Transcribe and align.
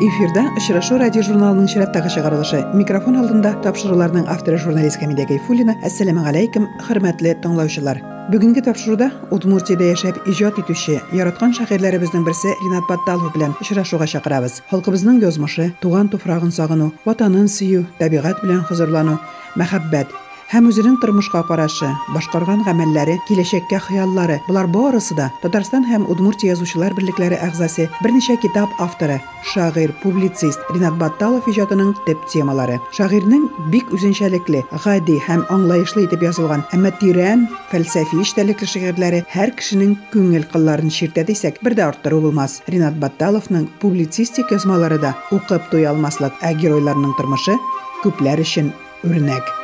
эфирда 0.00 0.46
очрашу 0.56 0.96
радио 0.96 1.20
журналының 1.20 1.66
чираттагы 1.68 2.08
чыгарылышы 2.08 2.62
микрофон 2.72 3.18
алдында 3.20 3.50
тапшыруларның 3.66 4.24
авторы 4.32 4.56
журналист 4.56 4.96
камилия 5.00 5.26
гайфуллина 5.28 5.74
ассаламу 5.84 6.24
алейкум 6.24 6.68
хөрмәтле 6.86 7.34
тыңлаучылар. 7.44 8.00
Бүгүнкү 8.32 8.62
тапшыруда 8.64 9.10
удмуртияда 9.34 9.90
жашап 9.92 10.22
ижад 10.30 10.56
этүүчү 10.62 10.96
яраткан 11.18 11.52
шагыйрлерибиздин 11.58 12.24
бирси 12.24 12.54
ринат 12.62 12.88
батталов 12.88 13.36
менен 13.36 13.52
учурашууга 13.60 14.08
чакырабыз. 14.08 14.62
Халкыбыздын 14.70 15.20
язмышы 15.20 15.74
тууган 15.82 16.08
туфрагын 16.08 16.54
сагынуу 16.54 16.94
ватанын 17.04 17.52
сүйүү 17.52 17.84
табигат 18.00 18.40
менен 18.42 18.64
хузурлануу 18.64 19.20
махаббат 19.54 20.08
һәм 20.50 20.66
үзенең 20.66 20.96
тормышка 20.98 21.44
карашы, 21.46 21.86
башкарган 22.10 22.64
гамәлләре, 22.66 23.20
киләчәккә 23.28 23.78
хыяллары, 23.84 24.40
булар 24.48 24.66
барысы 24.66 25.14
да 25.14 25.28
Татарстан 25.44 25.84
һәм 25.86 26.08
Удмуртия 26.10 26.56
язучылар 26.56 26.96
берлекләре 26.96 27.38
әгъзасы 27.38 27.86
берничә 28.02 28.34
китап 28.42 28.74
авторы, 28.82 29.20
шагыйрь, 29.52 29.94
публицист 30.02 30.58
Ринат 30.74 30.96
Батталов 30.98 31.46
иҗатының 31.46 31.92
төп 32.08 32.26
темалары. 32.32 32.80
Шагыйрьнең 32.98 33.46
бик 33.70 33.94
үзенчәлекле, 33.94 34.64
гади 34.82 35.20
һәм 35.28 35.46
аңлаешлы 35.54 36.08
итеп 36.08 36.26
язылган, 36.26 36.66
әмма 36.74 36.90
тирән 36.98 37.46
фәлсәфи 37.70 38.18
эчтәлекле 38.24 38.66
шигырьләре 38.74 39.22
һәр 39.30 39.54
кешенең 39.54 39.94
күңел 40.10 40.50
кылларын 40.50 40.90
ширтә 40.90 41.28
дисәк, 41.30 41.62
бер 41.62 41.78
дә 41.78 41.86
арттыру 41.92 42.24
булмас. 42.26 42.58
Ринат 42.66 42.98
Батталовның 42.98 43.70
публицистик 43.78 44.50
язмалары 44.50 44.98
да 44.98 45.14
укып 45.30 45.70
туя 45.70 45.94
алмаслык, 45.94 46.42
ә 46.42 46.58
геройларның 46.58 47.14
тормышы 47.22 47.54
күпләр 48.02 48.42
өчен 48.42 48.74
үрнәк. 49.06 49.59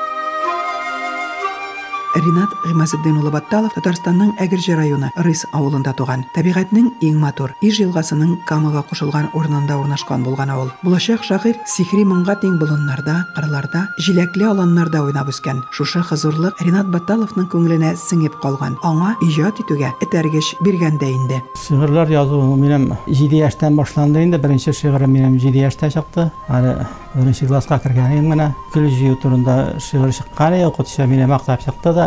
Ринат 2.16 2.48
Гыймазетдин 2.64 3.18
улы 3.20 3.28
Батталов 3.28 3.74
Татарстанның 3.76 4.30
Әгерҗе 4.40 4.72
районы 4.78 5.10
Рыс 5.20 5.42
авылында 5.52 5.92
туган. 5.98 6.22
Табигатьнең 6.32 6.88
иң 7.04 7.18
матур 7.20 7.52
Иж 7.60 7.82
елгасының 7.82 8.38
Камыга 8.48 8.80
кушылган 8.88 9.28
урынында 9.36 9.76
урнашкан 9.76 10.24
булган 10.24 10.48
авыл. 10.54 10.70
Булачак 10.82 11.26
шагыйрь 11.28 11.60
сихри 11.68 12.06
моңга 12.08 12.38
тең 12.40 12.56
болыннарда, 12.56 13.18
кырларда, 13.36 13.84
җиләкле 14.00 14.48
аланнарда 14.48 15.04
уйнап 15.04 15.28
үскән. 15.28 15.60
Шушы 15.76 16.00
хозурлык 16.00 16.62
Ринат 16.64 16.88
Батталовның 16.88 17.50
күңеленә 17.52 17.92
сеңеп 18.00 18.40
калган. 18.40 18.78
Аңа 18.80 19.12
иҗат 19.26 19.60
итүгә 19.60 19.92
этәргеч 20.00 20.54
биргәндә 20.64 21.12
инде. 21.12 21.42
Шигырьләр 21.66 22.14
язуу 22.16 22.56
минем 22.56 22.94
7 23.06 23.42
яшьтән 23.44 23.76
башланды 23.76 24.24
инде. 24.24 24.38
Беренче 24.38 24.72
шигырем 24.72 25.12
минем 25.12 25.36
7 25.38 25.60
яшьтә 25.68 25.92
чыкты. 25.92 26.30
Аны 26.48 26.86
беренче 27.14 27.46
класска 27.46 27.78
кергәнем 27.80 28.28
менә 28.32 28.50
көл 28.72 28.88
җыю 28.92 29.16
турында 29.20 29.76
шигырь 29.80 30.12
чыккан, 30.12 30.58
укытучы 30.68 31.06
мине 31.06 31.26
мактап 31.26 31.64
чыкты 31.64 31.92
да, 31.92 32.05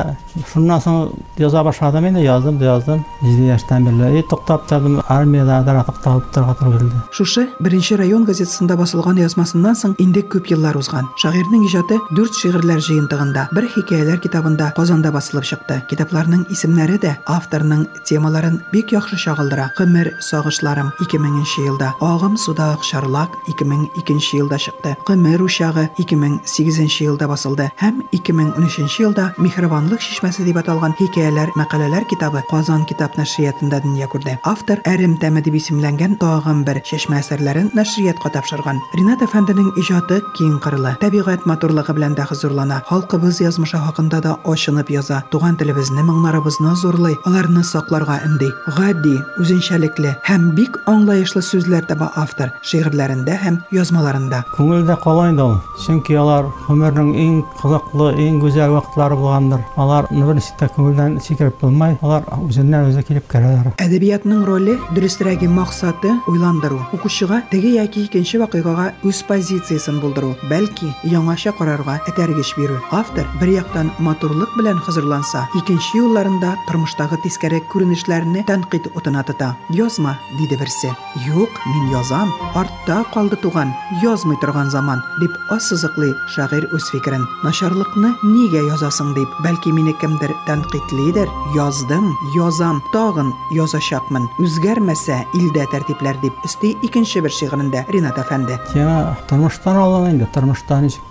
Шуннан 0.54 0.82
соң 0.82 1.12
яза 1.38 1.64
башладым 1.64 2.08
инде, 2.10 2.24
яздым, 2.24 2.60
яздым. 2.62 3.04
7 3.22 3.48
яшьтән 3.48 3.86
бирле. 3.86 4.20
И 4.20 4.24
токтап 4.24 4.68
тордым, 4.68 5.02
армиядә 5.08 5.64
да 5.66 5.84
токталып 5.84 6.32
торга 6.34 6.56
туры 6.60 6.78
килде. 6.80 7.02
Шушы 7.12 7.48
беренче 7.60 7.98
район 7.98 8.26
газетасында 8.26 8.78
басылган 8.78 9.18
язмасыннан 9.18 9.76
соң 9.76 9.96
инде 10.00 10.22
күп 10.22 10.52
еллар 10.54 10.78
узган. 10.78 11.08
Шагыйрьнең 11.18 11.66
иҗаты 11.68 12.00
4 12.16 12.40
шигырьләр 12.42 12.80
җыентыгында, 12.80 13.48
бер 13.54 13.68
хикәяләр 13.76 14.20
китабында 14.24 14.72
Казанда 14.76 15.12
басылып 15.12 15.44
чыкты. 15.44 15.82
Китапларның 15.90 16.46
исемнәре 16.54 17.00
дә 17.02 17.16
авторның 17.28 17.86
темаларын 18.06 18.62
бик 18.72 18.94
яхшы 18.94 19.18
чагылдыра. 19.18 19.72
Гомер 19.78 20.14
сагышларым 20.20 20.92
2000 21.02 21.66
елда, 21.66 21.94
Агым 22.00 22.38
суда 22.38 22.74
акчарлак 22.74 23.30
2002 23.48 24.38
елда 24.38 24.58
чыкты. 24.58 24.96
Гомер 25.08 25.42
учагы 25.44 25.90
2008 25.98 27.02
елда 27.04 27.28
басылды 27.28 27.70
һәм 27.82 28.04
2013 28.12 29.00
елда 29.00 29.34
Михрабанлык 29.80 30.02
чишмәсе 30.04 30.44
дип 30.44 30.58
аталган 30.60 30.92
хикәяләр, 31.00 31.54
мәкаләләр 31.56 32.04
китабы 32.10 32.42
Казан 32.50 32.82
китап 32.84 33.14
нәшриятында 33.16 33.78
дөнья 33.80 34.10
күрде. 34.12 34.34
Автор 34.44 34.82
Әрем 34.84 35.14
тәме 35.22 35.40
дип 35.40 35.56
исемләнгән 35.56 36.18
тагын 36.20 36.66
бер 36.68 36.82
чишмә 36.84 37.22
әсәрләрен 37.22 37.70
нәшриятка 37.78 38.28
тапшырган. 38.34 38.82
Ринат 39.00 39.24
әфәнденең 39.24 39.70
иҗаты 39.80 40.20
киң 40.36 40.58
кырлы, 40.60 40.98
табигать 41.00 41.46
матурлыгы 41.48 41.96
белән 41.96 42.18
дә 42.18 42.26
хозурлана. 42.28 42.82
Халкыбыз 42.90 43.40
язмышы 43.40 43.80
хакында 43.80 44.20
да 44.20 44.36
ачынып 44.44 44.92
яза. 44.92 45.22
Туган 45.32 45.56
телебезне, 45.56 46.04
моңнарыбызны 46.04 46.76
зурлый, 46.76 47.16
аларны 47.24 47.64
сакларга 47.64 48.20
өнди. 48.28 48.52
Гади, 48.76 49.16
үзенчәлекле 49.40 50.18
һәм 50.28 50.52
бик 50.60 50.76
аңлаешлы 50.92 51.40
сүзләр 51.40 51.88
таба 51.88 52.12
автор 52.20 52.52
шигырьләрендә 52.68 53.40
һәм 53.46 53.64
язмаларында. 53.72 54.44
Күңелдә 54.58 55.00
калай 55.06 55.32
инде 55.32 55.48
ул. 55.48 55.58
Чөнки 55.80 56.20
алар 56.20 56.52
гомернең 56.68 57.16
иң 57.16 57.42
кызыклы, 57.62 58.12
иң 58.20 58.44
гүзәл 58.44 58.76
вакытлары 58.76 59.16
булгандыр. 59.16 59.69
Алар 59.80 60.10
университетта 60.12 60.68
күңелдән 60.76 61.14
сикереп 61.24 61.62
булмай, 61.62 61.96
алар 62.04 62.26
үзеннән 62.44 62.90
үзе 62.90 63.04
килеп 63.08 63.30
керәләр. 63.32 63.70
Әдәбиятның 63.80 64.42
роле, 64.44 64.76
дөресрәге 64.92 65.48
максаты 65.48 66.12
уйландыру, 66.28 66.82
укучыга 66.92 67.40
теге 67.52 67.72
яки 67.78 68.04
икенче 68.04 68.42
вакыйгага 68.42 68.90
үз 69.08 69.22
позициясын 69.24 70.02
булдыру, 70.04 70.34
бәлки 70.52 70.92
яңаша 71.08 71.54
карарга 71.56 72.00
этәргеч 72.12 72.52
бирү. 72.58 72.82
Автор 72.92 73.30
бер 73.40 73.54
яктан 73.54 73.94
матурлык 74.04 74.52
белән 74.60 74.82
хәзерланса, 74.84 75.46
икенче 75.56 76.02
юлларында 76.02 76.58
тормыштагы 76.68 77.22
тискәре 77.24 77.62
күренешләрне 77.72 78.44
тәнкыйть 78.52 78.92
утына 79.00 79.24
тота. 79.24 79.54
Язма, 79.72 80.18
диде 80.38 80.60
берсе. 80.60 80.92
Юк, 81.24 81.56
мин 81.72 81.88
язам. 81.96 82.34
Артта 82.54 83.06
калды 83.14 83.40
туган, 83.40 83.72
язмый 84.04 84.38
торган 84.42 84.70
заман, 84.70 85.04
дип 85.22 85.32
ассызыклый 85.50 86.14
шагыйрь 86.36 86.68
үз 86.76 86.92
фикерен. 86.92 87.24
Начарлыкны 87.48 88.16
нигә 88.24 88.66
язасың 88.74 89.16
дип, 89.16 89.30
бәлки 89.46 89.69
мине 89.69 89.93
кемдер 89.93 90.35
тәнкыйтьлидер. 90.47 91.29
Яздым, 91.55 92.15
язам, 92.35 92.83
тагын 92.93 93.33
язачакмын. 93.53 94.29
Үзгәрмәсә 94.39 95.25
илдә 95.35 95.67
тәртипләр 95.71 96.21
дип 96.23 96.33
өсти 96.45 96.77
икенче 96.83 97.21
бер 97.21 97.31
шигырендә 97.31 97.85
Ринат 97.89 98.19
әфәнде. 98.19 98.59
Тема 98.73 99.17
тормыштан 99.29 99.77
алган 99.77 100.11
инде, 100.13 100.27
тормыштан 100.33 100.85
ничек 100.85 101.03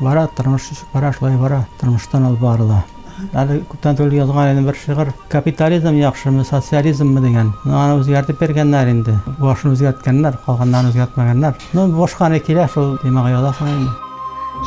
бара, 0.00 0.26
тормыш 0.26 0.70
бара, 0.92 1.12
шулай 1.12 1.36
бара, 1.36 1.66
тормыштан 1.80 2.24
алып 2.24 2.40
барыла. 2.40 2.84
Әле 3.32 3.62
күптән 3.64 3.96
түгел 3.96 4.12
язган 4.18 4.52
идем 4.52 4.66
бер 4.66 4.76
шигырь 4.76 5.12
капитализм 5.32 5.94
яхшымы, 5.96 6.44
социализммы 6.44 7.22
дигән. 7.24 7.54
Ну 7.64 7.76
аны 7.78 8.00
үзгәртеп 8.02 8.40
бергәннәр 8.40 8.90
инде. 8.92 9.14
Башын 9.38 9.72
үзгәрткәннәр, 9.72 10.36
калганнан 10.44 10.90
үзгәртмәгәннәр. 10.90 11.56
Ну 11.72 11.86
башка 11.96 12.28
не 12.28 12.42
килә 12.44 12.68
шул 12.72 12.98
темага 13.00 13.32
язасың 13.38 13.72
инде. 13.72 13.94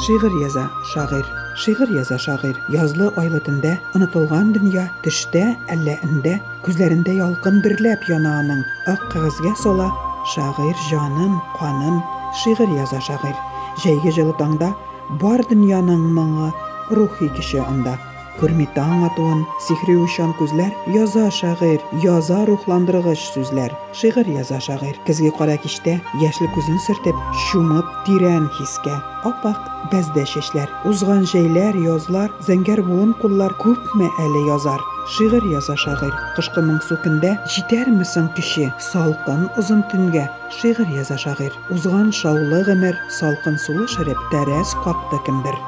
Шигырь 0.05 0.41
яза 0.41 0.69
шагыйрь. 0.93 1.42
Шигырь 1.56 1.92
яза 1.92 2.18
шагыйрь. 2.18 2.58
Язлы 2.68 3.12
айлы 3.16 3.38
төндә 3.38 3.76
онытылган 3.94 4.52
дөнья 4.56 4.88
төштә 5.04 5.44
әллә 5.70 5.94
эндә 6.02 6.34
күзләрендә 6.66 7.14
ялкын 7.14 7.60
берләп 7.62 8.08
яна 8.10 8.40
аның. 8.40 8.64
Ак 8.90 9.04
кәгазьгә 9.12 9.54
сала 9.62 9.86
шагыйрь 10.34 10.82
җанын, 10.90 11.38
канын. 11.58 12.00
Шигырь 12.42 12.74
яза 12.74 13.00
шагыйрь. 13.00 13.38
Җәйге 13.84 14.10
җылы 14.18 14.34
таңда 14.40 14.72
бар 15.22 15.44
дөньяның 15.50 16.02
моңы 16.16 16.50
рухи 16.90 17.30
кеше 17.36 17.62
анда. 17.62 17.94
Күрми 18.40 18.64
таң 18.74 19.04
атуын, 19.06 19.44
сихри 19.62 19.94
учан 20.02 20.32
күзләр, 20.38 20.72
яза 20.90 21.28
шагыйрь, 21.30 21.82
яза 22.02 22.40
рухландыргыч 22.48 23.28
сүзләр. 23.30 23.74
Шигырь 23.94 24.32
яза 24.34 24.58
шагыйрь. 24.60 24.98
Көзге 25.06 25.30
кара 25.38 25.54
кичтә 25.62 26.00
яшьле 26.22 26.48
күзен 26.56 26.80
сөртеп, 26.82 27.20
чумып 27.46 27.86
тирән 28.08 28.48
хискә. 28.56 28.96
Аппак 29.24 29.60
бәздә 29.92 30.24
чәчләр, 30.26 30.72
узган 30.90 31.22
җәйләр, 31.30 31.78
язлар, 31.86 32.34
зәңгәр 32.48 32.82
буын 32.88 33.14
куллар 33.22 33.54
күпме 33.62 34.10
әле 34.24 34.42
язар. 34.48 34.82
Шигырь 35.14 35.46
яза 35.52 35.76
шагыйрь. 35.76 36.16
Кышкы 36.34 36.64
моңсу 36.64 36.96
көндә 37.04 37.36
җитәрме 37.54 38.06
соң 38.08 38.30
кеше 38.34 38.70
салкын 38.80 39.46
озын 39.60 39.84
төнгә? 39.92 40.24
Шигырь 40.58 40.96
яза 40.96 41.18
шагыйрь. 41.20 41.54
Узган 41.70 42.10
шаулы 42.10 42.64
гомер, 42.64 42.98
салкын 43.20 43.60
сулы 43.60 43.86
шәреп, 43.94 44.18
тәрәс 44.32 44.74
капты 44.82 45.20
кемдер. 45.28 45.60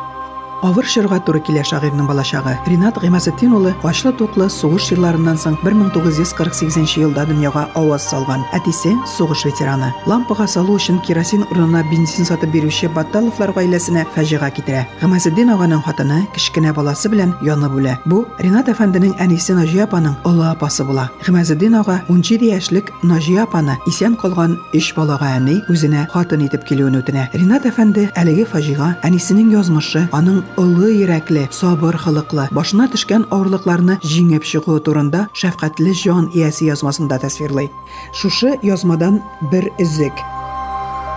Авыр 0.63 0.87
чорга 0.89 1.19
туры 1.21 1.41
килә 1.45 1.63
шагыйрьнең 1.69 2.07
балачагы. 2.09 2.55
Ринат 2.67 2.97
Гыймазетдин 3.03 3.53
улы 3.53 3.75
ачлы 3.85 4.13
туклы 4.17 4.49
сугыш 4.51 4.91
елларыннан 4.95 5.37
соң 5.37 5.59
1948 5.63 6.97
елда 7.03 7.27
дөньяга 7.29 7.67
аваз 7.75 8.07
салган. 8.09 8.45
Әтисе 8.57 8.95
сугыш 9.17 9.45
ветераны. 9.45 9.93
Лампага 10.07 10.47
салу 10.49 10.79
өчен 10.79 11.03
керосин 11.05 11.45
урынына 11.51 11.85
бензин 11.91 12.25
сатып 12.25 12.55
бирүче 12.55 12.89
Батталовлар 12.89 13.53
гаиләсенә 13.53 14.07
фаҗига 14.15 14.49
китерә. 14.51 14.87
Гыймазетдин 15.03 15.53
аганың 15.53 15.85
хатыны 15.85 16.23
кичкенә 16.35 16.73
баласы 16.73 17.13
белән 17.13 17.37
янып 17.45 17.77
үлә. 17.77 17.99
Бу 18.07 18.25
Ринат 18.41 18.73
әфәнденең 18.73 19.19
әнисе 19.21 19.55
Наҗия 19.55 19.85
апаның 19.85 20.17
олы 20.25 20.49
апасы 20.49 20.85
була. 20.89 21.11
Гыймазетдин 21.27 21.77
ага 21.83 22.01
17 22.09 22.49
яшьлек 22.49 22.93
Наҗия 23.03 23.45
апаны 23.45 23.77
исән 23.87 24.17
калган 24.17 24.57
3 24.73 24.95
балага 24.97 25.35
әни 25.37 25.61
үзенә 25.69 26.09
хатын 26.11 26.49
итеп 26.49 26.65
килүен 26.65 26.97
үтенә. 27.03 27.29
Ринат 27.35 27.69
әфәнде 27.69 28.09
әлеге 28.17 28.49
фаҗига 28.49 28.95
әнисенең 29.05 29.53
язмышы, 29.53 30.09
аның 30.13 30.46
олы 30.57 30.93
йөрәкле, 30.95 31.49
сабыр 31.51 31.97
хылыклы, 31.99 32.47
башына 32.57 32.87
төшкән 32.93 33.27
авырлыкларны 33.35 33.99
җиңеп 34.05 34.47
чыгу 34.47 34.79
турында 34.81 35.27
шәфкатьле 35.37 35.93
җан 35.93 36.31
иясе 36.35 36.69
язмасында 36.71 37.19
тасвирлый. 37.23 37.71
Шушы 38.13 38.55
язмадан 38.63 39.21
бер 39.53 39.71
изек. 39.79 40.25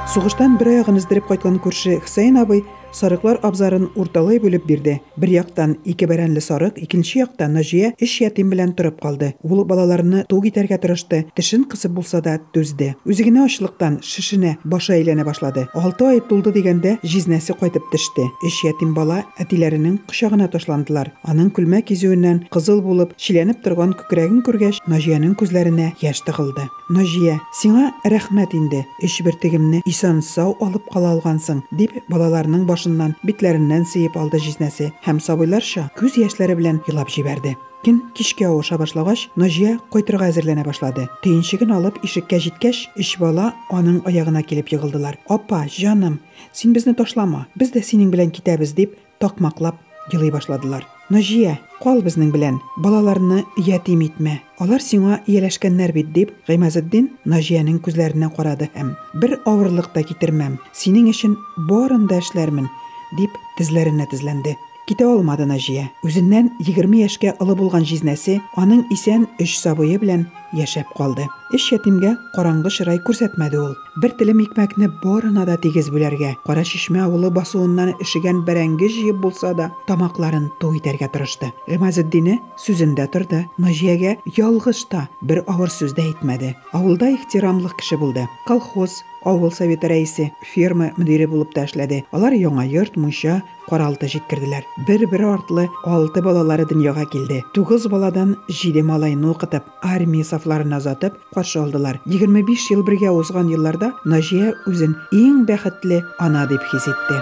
Сугыштан 0.10 0.58
бер 0.58 0.72
аягын 0.74 0.98
издереп 0.98 1.28
кайткан 1.30 1.60
күрше 1.62 2.00
Хусейн 2.02 2.40
абый 2.42 2.66
сарыклар 2.92 3.40
абзарын 3.44 3.90
урталай 3.96 4.40
бүлеп 4.40 4.66
бирде. 4.68 5.00
Бер 5.18 5.30
яктан 5.30 5.78
ике 5.86 6.08
бәрәнле 6.08 6.42
сарык, 6.42 6.78
икенче 6.78 7.20
якта 7.20 7.48
Наҗия 7.48 7.94
эш 8.00 8.20
ятим 8.22 8.50
белән 8.50 8.74
торып 8.76 9.00
калды. 9.02 9.34
Ул 9.44 9.64
балаларны 9.66 10.26
туг 10.30 10.46
итәргә 10.50 10.80
тырышты, 10.82 11.26
тешен 11.36 11.66
кысып 11.70 11.92
булса 11.98 12.22
да 12.22 12.38
түзде. 12.54 12.96
Үзе 13.06 13.26
генә 13.28 13.46
ачлыктан 13.46 14.00
шишенә, 14.04 14.58
башы 14.64 14.94
әйләнә 14.98 15.26
башлады. 15.26 15.68
Алты 15.74 16.06
ай 16.06 16.22
тулды 16.22 16.54
дигәндә 16.56 16.98
җизнәсе 17.04 17.56
кайтып 17.60 17.90
төште. 17.92 18.28
Эш 18.46 18.62
ятим 18.66 18.94
бала 18.94 19.24
әтиләренең 19.40 20.00
кочагына 20.10 20.50
ташландылар. 20.52 21.14
Аның 21.24 21.52
күлмәк 21.56 21.90
кизүеннән 21.90 22.46
кызыл 22.54 22.82
булып, 22.86 23.16
шиләнеп 23.18 23.64
торган 23.64 23.94
күкрәген 23.98 24.44
күргәч, 24.46 24.82
Наҗияның 24.90 25.36
күзләренә 25.40 25.92
яшь 26.02 26.24
тыгылды. 26.26 26.68
Наҗия, 26.90 27.40
сиңа 27.54 27.92
рәхмәт 28.10 28.56
инде. 28.58 28.84
Эш 29.06 29.20
бертегемне 29.26 29.84
исән 29.86 30.24
сау 30.26 30.56
алып 30.64 30.88
кала 30.94 31.12
алгансың, 31.14 31.62
дип 31.78 31.94
балаларның 32.10 32.66
башыннан, 32.79 33.17
битләреннән 33.27 33.83
сыйып 33.91 34.15
алды 34.17 34.39
җизнәсе 34.39 34.93
һәм 35.03 35.19
сабыйларча 35.19 35.89
күз 35.99 36.15
яшьләре 36.23 36.55
белән 36.55 36.79
елап 36.87 37.11
җибәрде. 37.11 37.57
Кин 37.85 37.99
кичкә 38.17 38.47
авыша 38.49 38.79
башлагач, 38.79 39.27
Наҗия 39.37 39.75
кайтырга 39.93 40.31
әзерләнә 40.31 40.63
башлады. 40.65 41.09
Төенчеген 41.27 41.75
алып 41.75 41.99
ишеккә 42.07 42.39
җиткәч, 42.41 42.87
иш 42.97 43.19
бала 43.19 43.51
аның 43.69 44.01
аягына 44.09 44.43
килеп 44.43 44.73
егылдылар. 44.73 45.19
"Апа, 45.29 45.67
җаным, 45.69 46.21
син 46.53 46.73
безне 46.73 46.95
ташлама. 46.95 47.47
Без 47.57 47.73
дә 47.73 47.83
синең 47.83 48.11
белән 48.11 48.31
китәбез", 48.31 48.73
дип 48.73 48.97
такмаклап 49.19 49.77
елый 50.13 50.31
башладылар. 50.31 50.87
"Наҗия, 51.10 51.60
кал 51.82 52.02
безнең 52.06 52.32
белән. 52.32 52.60
Балаларны 52.78 53.44
ятим 53.58 54.02
итмә. 54.06 54.40
Алар 54.60 54.82
сиңа 54.82 55.22
ияләшкәннәр 55.26 55.92
бит", 55.92 56.14
дип 56.14 56.32
Гыймазетдин 56.48 57.10
Наҗиянең 57.26 57.80
күзләренә 57.82 58.30
карады 58.36 58.70
һәм 58.76 58.96
"Бер 59.16 59.40
авырлык 59.46 59.92
та 59.94 60.04
китермәм. 60.04 60.60
Синең 60.72 61.10
өчен 61.10 61.36
барын 61.70 62.08
да 62.08 62.20
эшләрмен", 62.22 62.70
дип 63.18 63.32
тезләренә 63.58 64.06
тезләнде. 64.12 64.56
Китә 64.90 65.06
алмады 65.06 65.46
Наҗия. 65.46 65.84
Үзеннән 66.02 66.48
20 66.66 66.96
яшькә 66.98 67.36
олы 67.44 67.54
булган 67.60 67.84
җизнәсе 67.86 68.40
аның 68.58 68.88
исән 68.96 69.28
өч 69.38 69.52
сабые 69.62 70.00
белән 70.02 70.24
яшәп 70.58 70.90
калды. 70.98 71.28
Эш 71.54 71.68
ятимгә 71.76 72.16
караңгы 72.34 72.72
чырай 72.74 72.98
күрсәтмәде 73.06 73.60
ул. 73.62 73.76
Бер 74.02 74.16
телем 74.18 74.42
икмәкне 74.42 74.90
барына 75.04 75.46
да 75.46 75.60
тигез 75.62 75.92
бүләргә, 75.94 76.36
Кара 76.46 76.64
Шишмә 76.66 77.04
авылы 77.06 77.30
басуыннан 77.30 77.94
эшегән 78.02 78.42
бәрәңге 78.48 78.90
җыеп 78.96 79.22
булса 79.22 79.54
да, 79.54 79.70
тамакларын 79.86 80.50
туй 80.60 80.80
итәргә 80.80 81.12
тырышты. 81.14 81.52
Гыймазетдине 81.68 82.40
сүзендә 82.58 83.06
торды. 83.14 83.46
Наҗиягә 83.62 84.18
ялгыш 84.38 84.88
та 84.90 85.08
бер 85.22 85.44
авыр 85.46 85.70
сүз 85.70 85.94
дә 85.94 86.08
әйтмәде. 86.10 86.56
Авылда 86.74 87.14
ихтирамлы 87.14 87.70
кеше 87.78 87.98
булды. 87.98 88.26
Колхоз, 88.48 89.04
авыл 89.26 89.52
советы 89.52 89.90
рәисе, 89.92 90.30
ферма 90.54 90.92
мөдире 90.98 91.28
булып 91.28 91.54
та 91.56 91.66
эшләде. 91.68 92.04
Алар 92.12 92.36
яңа 92.38 92.66
йорт, 92.68 92.98
мунча, 92.98 93.42
каралты 93.70 94.10
җиткерделәр. 94.12 94.66
Бер-бер 94.88 95.26
артлы 95.30 95.68
алты 95.86 96.22
балалары 96.26 96.66
дөньяга 96.70 97.06
килде. 97.12 97.42
Тугыз 97.54 97.88
баладан 97.92 98.36
җиде 98.50 98.84
малайны 98.84 99.32
укытып, 99.32 99.68
армия 99.84 100.24
сафларына 100.24 100.78
озатып 100.78 101.20
каршы 101.34 101.60
алдылар. 101.64 102.02
25 102.06 102.72
ел 102.72 102.84
бергә 102.84 103.12
узган 103.12 103.52
елларда 103.52 103.94
Наҗия 104.06 104.56
үзен 104.68 104.96
иң 105.12 105.46
бәхетле 105.50 106.04
ана 106.20 106.48
дип 106.48 106.64
хис 106.72 106.88
итте. 106.88 107.22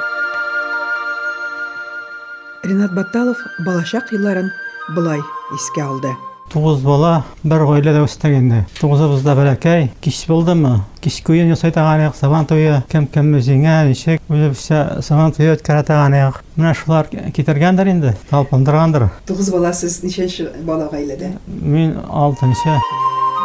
Ринат 2.63 2.95
Батталов 2.95 3.37
балачак 3.65 4.11
елларын 4.11 4.49
былай 4.95 5.21
искә 5.55 5.85
алды. 5.87 6.15
Тугыз 6.47 6.79
бала 6.79 7.25
бер 7.43 7.65
гаиләдә 7.67 8.05
үстек 8.05 8.37
инде. 8.37 8.61
Тугызыбыз 8.79 9.23
да 9.25 9.33
бәләкәй. 9.35 9.89
Кич 9.99 10.21
көен 11.27 11.51
ясай 11.51 11.73
таган 11.75 12.05
сабан 12.15 12.47
туе, 12.47 12.83
кем 12.87 13.07
кем 13.11 13.33
җиңә, 13.35 13.75
ничек 13.89 14.23
үзебезчә 14.31 15.01
сабан 15.03 15.35
таган 15.83 16.15
yak. 16.15 16.39
Менә 16.55 16.73
шулар 16.79 17.11
китергәндер 17.11 17.91
инде, 17.91 18.15
талпындыргандыр. 18.31 19.09
Тугыз 19.27 19.51
бала 19.51 19.73
сез 19.75 19.99
ничәнче 20.07 20.49
бала 20.63 20.87
гаиләдә? 20.93 21.35
Мин 21.47 21.97
алтынчы. 22.07 22.79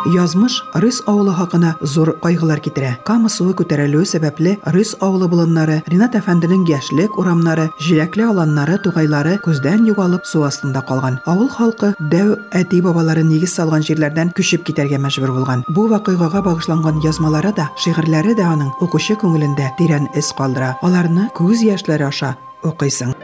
Язмыш 0.05 0.65
Рыс 0.75 1.01
авылы 1.07 1.33
хакына 1.33 1.77
зур 1.81 2.17
кайгылар 2.23 2.59
китерә. 2.59 2.97
Кама 3.07 3.29
суы 3.31 3.55
күтәрелүе 3.55 4.03
сәбәпле 4.09 4.57
Рыс 4.75 4.97
авылы 5.01 5.29
болыннары, 5.31 5.83
Ринат 5.87 6.17
әфәнденең 6.19 6.65
яшьлек 6.67 7.19
урамнары, 7.19 7.69
җиләкле 7.79 8.27
аланнары, 8.27 8.81
тугайлары 8.83 9.39
күздән 9.45 9.87
югалып 9.87 10.27
су 10.27 10.43
астында 10.43 10.83
калган. 10.83 11.21
Авыл 11.25 11.49
халкы 11.49 11.95
дәү 12.11 12.37
әти 12.51 12.83
бабалары 12.83 13.23
нигез 13.23 13.55
салган 13.55 13.87
җирләрдән 13.87 14.35
күчеп 14.35 14.67
китәргә 14.67 14.99
мәҗбүр 14.99 15.37
булган. 15.39 15.65
Бу 15.69 15.87
вакыйгага 15.89 16.43
багышланган 16.43 16.99
язмалары 17.07 17.55
да, 17.55 17.71
шигырьләре 17.79 18.35
дә 18.35 18.49
аның 18.51 18.73
укучы 18.83 19.15
күңелендә 19.23 19.77
тирән 19.79 20.11
эз 20.19 20.35
калдыра. 20.35 20.77
Аларны 20.83 21.31
күз 21.39 21.63
яшьләре 21.63 22.11
аша 22.11 22.37
укыйсың. 22.65 23.15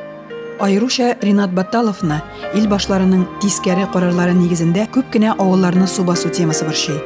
Айруша 0.61 1.15
Ринат 1.23 1.53
Батталовны 1.55 2.17
ил 2.59 2.65
башларының 2.67 3.23
тискәре 3.39 3.85
карарлары 3.93 4.33
нигезендә 4.35 4.89
күп 4.91 5.13
кенә 5.15 5.37
авылларны 5.37 5.87
су 5.87 6.03
басу 6.03 6.33
темасы 6.35 6.67
борчый. 6.67 6.99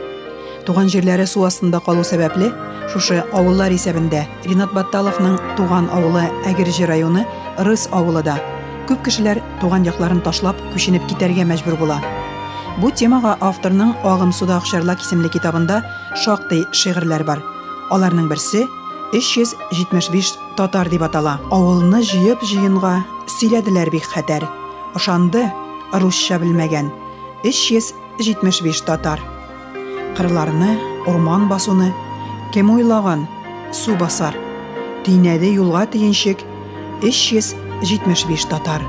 Туган 0.65 0.89
җирләре 0.89 1.27
су 1.29 1.45
астында 1.45 1.83
калу 1.85 2.01
сәбәпле, 2.01 2.49
шушы 2.95 3.21
авыллар 3.33 3.75
исәбендә 3.77 4.25
Ринат 4.47 4.73
Батталовның 4.73 5.37
туган 5.59 5.91
авылы 5.93 6.25
Әгерҗе 6.49 6.89
районы 6.89 7.27
Рыс 7.59 7.91
авылы 7.93 8.25
да 8.25 8.39
күп 8.89 9.05
кешеләр 9.05 9.43
туган 9.61 9.85
якларын 9.85 10.25
ташлап 10.25 10.57
күченеп 10.73 11.05
китәргә 11.11 11.45
мәҗбүр 11.49 11.77
була. 11.81 12.01
Бу 12.81 12.89
темага 12.91 13.37
авторның 13.41 13.93
Агым 14.03 14.33
суда 14.33 14.57
акчарлак 14.57 15.05
исемле 15.05 15.29
китабында 15.29 15.83
шактый 16.17 16.65
шигырьләр 16.73 17.25
бар. 17.29 17.45
Аларның 17.93 18.33
берсе 18.33 18.65
375 19.13 20.39
татар 20.57 20.89
дип 20.89 21.03
атала. 21.05 21.39
Авылны 21.53 22.01
җыеп 22.01 22.45
җыенга 22.49 23.03
сөйләделәр 23.29 23.91
бик 23.93 24.09
хәтәр. 24.09 24.47
Ошанды 24.97 25.45
русча 25.93 26.39
белмәгән 26.41 26.89
375 27.45 28.81
татар. 28.89 29.21
Кырларны, 30.17 30.79
орман 31.07 31.49
басуны 31.49 31.93
кем 32.53 32.71
уйлаган? 32.71 33.27
Су 33.73 33.97
басар. 33.97 34.37
Тинәде 35.05 35.53
юлга 35.55 35.87
тиенчек 35.87 36.45
375 37.03 38.49
татар. 38.49 38.85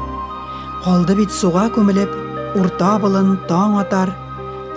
Калды 0.83 1.15
бит 1.15 1.31
суга 1.31 1.69
күмелеп, 1.71 2.11
урта 2.59 2.97
болын 2.99 3.37
таң 3.47 3.79
атар. 3.79 4.11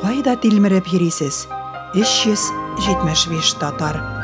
Кайда 0.03 0.37
тилмереп 0.39 0.87
йөрисез? 0.93 1.47
375 1.95 3.57
татар. 3.59 4.16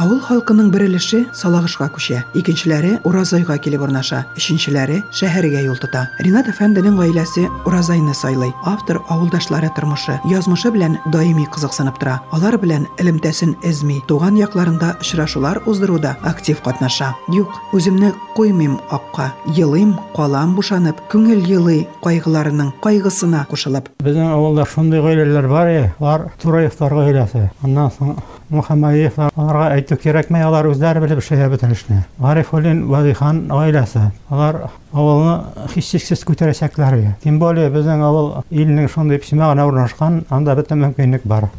Авыл 0.00 0.22
халкының 0.24 0.70
бер 0.72 0.86
өлеше 0.86 1.18
Салагышка 1.36 1.84
күчә, 1.92 2.22
икенчеләре 2.38 2.94
Уразайга 3.04 3.58
килеп 3.60 3.82
урнаша, 3.84 4.22
өченчеләре 4.38 5.02
шәһәргә 5.12 5.60
юл 5.66 5.76
тота. 5.76 6.06
Ринат 6.24 6.48
әфәнденең 6.48 6.96
гаиләсе 6.96 7.44
Уразайны 7.68 8.14
сайлый. 8.16 8.54
Автор 8.64 9.02
авылдашлары 9.12 9.68
тормышы, 9.76 10.16
язмышы 10.30 10.72
белән 10.72 10.96
даими 11.12 11.44
кызыксынып 11.44 12.00
тора. 12.00 12.18
Алар 12.32 12.56
белән 12.62 12.86
элемтәсен 13.02 13.52
эзми, 13.68 14.00
туган 14.08 14.40
якларында 14.40 14.94
очрашулар 14.98 15.60
уздыруда 15.66 16.16
актив 16.24 16.62
катнаша. 16.64 17.12
Юк, 17.28 17.52
үземне 17.76 18.14
куймыйм 18.34 18.80
акка. 18.90 19.34
Елыйм, 19.52 19.98
калам 20.16 20.56
бушанып, 20.56 21.04
күңел 21.12 21.44
елый 21.44 21.86
кайгыларының 22.02 22.72
кайгысына 22.80 23.44
кушылып. 23.50 23.92
Безнең 24.00 24.32
авылда 24.32 24.64
шундый 24.64 25.04
гаиләләр 25.04 25.48
бар, 25.52 25.68
е, 25.68 25.94
бар 26.00 26.30
Тураевлар 26.40 26.96
гаиләсе. 27.02 27.50
Аннан 27.62 27.92
соң 27.98 28.16
Мөхәммәдиевлар, 28.52 29.32
аларга 29.32 29.68
әйтү 29.82 29.98
кирәкмәй, 29.98 30.44
алар 30.46 30.68
белеп 30.70 31.18
эшләя 31.18 31.48
бөтен 31.50 31.72
эшне. 31.72 32.04
Гарифуллин 32.18 32.86
Вазихан 32.88 33.48
гаиләсе. 33.48 34.12
Алар 34.30 34.70
авылны 34.92 35.68
һичшиксез 35.74 36.24
күтәрәчәкләр. 36.24 36.94
е. 36.98 37.16
Тем 37.22 37.38
более 37.38 37.68
безнең 37.68 38.02
авыл 38.02 38.44
илнең 38.50 38.88
шундый 38.88 39.18
письмагына 39.18 39.66
урнашкан, 39.66 40.24
анда 40.30 40.54
бөтен 40.54 40.78
мөмкинлек 40.78 41.22
бар. 41.24 41.50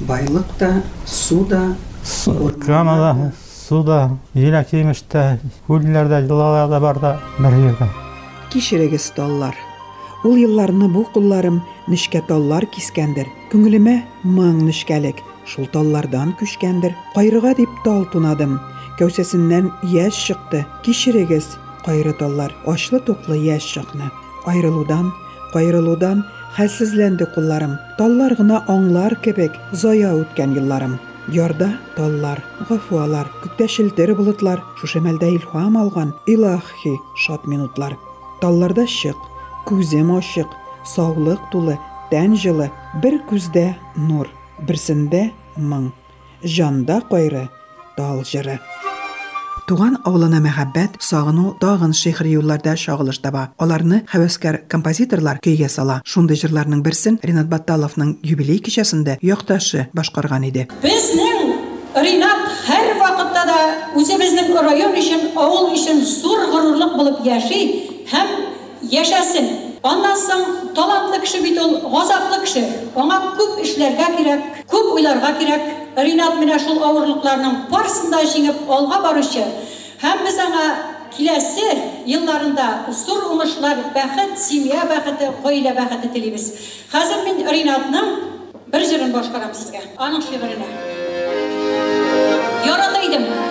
Байлык 0.00 0.44
та, 0.58 0.82
су 1.06 1.46
да, 1.46 1.74
Камада, 2.66 3.32
суда, 3.42 4.10
җиләк 4.34 4.70
җимештә, 4.70 5.38
күлләрдә, 5.66 6.20
җылаларда 6.28 6.80
бар 6.80 7.00
да 7.00 7.20
бер 7.38 7.52
җирдә. 7.52 7.88
Кичерегез 8.52 9.10
таллар. 9.16 9.56
Ул 10.22 10.36
елларны 10.36 10.88
бу 10.88 11.04
кулларым 11.14 11.62
нишкә 11.88 12.22
таллар 12.28 12.66
кискәндер. 12.66 13.26
Күңелемә 13.50 14.02
моң 14.22 14.62
нишкәлек. 14.68 15.22
Шул 15.46 15.68
таллардан 15.72 16.34
күчкәндер. 16.40 16.94
Кайрыга 17.14 17.54
дип 17.54 17.70
тал 17.84 18.04
тунадым. 18.12 18.58
Кәүсәсеннән 18.98 19.70
яшь 19.82 20.18
чыкты. 20.26 20.64
Кичерегез, 20.82 21.56
кайры 21.84 22.12
таллар. 22.18 22.54
Ачлы 22.66 23.00
туклы 23.00 23.38
яшь 23.38 23.68
чакны. 23.74 24.10
Айрылудан, 24.46 25.12
кайрылудан 25.52 26.24
хәлсезләнде 26.56 27.26
кулларым. 27.34 27.76
Таллар 27.98 28.34
гына 28.38 28.62
аңлар 28.72 29.18
кебек 29.22 29.54
зая 29.72 30.14
үткән 30.16 30.56
елларым. 30.56 30.98
Ярда 31.28 31.72
таллар, 31.96 32.38
гафуалар, 32.68 33.26
күктә 33.42 33.66
шелтер 33.66 34.14
болытлар, 34.14 34.62
шушы 34.78 35.00
мәлдә 35.02 35.32
илһам 35.34 35.76
алган 35.76 36.14
шат 37.16 37.46
минутлар. 37.46 37.96
Талларда 38.40 38.86
чык, 38.86 39.16
күзем 39.66 40.16
ачык, 40.16 40.46
саулык 40.84 41.40
тулы, 41.50 41.78
тән 42.10 42.36
җылы, 42.36 42.70
бер 43.02 43.18
күздә 43.28 43.74
нур, 43.96 44.28
берсендә 44.64 45.30
моң, 45.56 45.92
җанда 46.44 47.02
кайры 47.10 47.48
тал 47.96 48.24
җыры. 48.24 48.60
туган 49.66 49.96
авылына 50.06 50.38
мәхәббәт, 50.38 51.00
сагыну 51.02 51.56
тагын 51.60 51.92
шигъри 51.92 52.36
юлларда 52.36 52.76
шагылыш 52.76 53.18
таба. 53.18 53.48
Аларны 53.58 54.04
хәвәскәр 54.12 54.60
композиторлар 54.70 55.40
көйгә 55.42 55.68
сала. 55.68 56.02
Шундый 56.04 56.38
җырларның 56.38 56.84
берсен 56.86 57.18
Ринат 57.22 57.48
Батталовның 57.50 58.20
юбилей 58.22 58.60
кичәсендә 58.62 59.18
якташы 59.22 59.88
башкарган 59.92 60.46
иде. 60.46 60.68
Безнең 60.84 61.56
Ринат 61.96 62.46
һәр 62.68 62.94
вакытта 63.00 63.42
да 63.50 63.58
үзебезнең 63.98 64.54
район 64.54 64.94
өчен, 64.94 65.32
авыл 65.34 65.72
өчен 65.74 66.04
зур 66.04 66.46
горурлык 66.52 66.94
булып 66.94 67.24
яши 67.26 67.62
һәм 68.12 68.28
яшәсен. 68.92 69.65
Аннан 69.85 70.17
соң 70.17 70.73
талантлы 70.75 71.19
кеше 71.23 71.41
бит 71.41 71.57
ул, 71.61 71.77
газаплы 71.89 72.39
кеше. 72.43 72.63
Аңа 72.95 73.17
күп 73.37 73.59
эшләргә 73.63 74.07
кирәк, 74.17 74.47
күп 74.69 74.93
уйларга 74.95 75.33
кирәк. 75.39 75.67
Ринат 75.97 76.37
менә 76.39 76.59
шул 76.61 76.79
авырлыкларның 76.85 77.67
барсын 77.71 78.11
да 78.13 78.21
җиңеп 78.23 78.69
алга 78.69 79.01
баручы. 79.03 79.43
Һәм 80.01 80.23
без 80.25 80.37
аңа 80.39 80.65
киләсе 81.15 81.67
елларында 82.07 82.67
зур 82.95 83.31
уңышлар, 83.33 83.81
бәхет, 83.95 84.37
семья 84.39 84.85
бәхете, 84.89 85.31
гаилә 85.43 85.75
бәхете 85.77 86.11
телибез. 86.13 86.51
Хәзер 86.93 87.25
мин 87.27 87.43
Ринатның 87.47 88.11
бер 88.71 88.87
җырын 88.87 89.11
башкарам 89.15 89.53
сезгә. 89.55 89.83
Аның 89.97 90.23
шигыренә. 90.25 90.69
Yaradaydım. 92.67 93.44